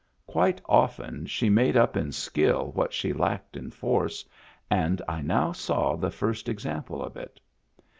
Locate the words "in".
1.95-2.11, 3.55-3.69